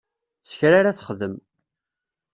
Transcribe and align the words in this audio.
Sekra 0.49 0.71
ara 0.79 0.97
texdem. 0.97 1.35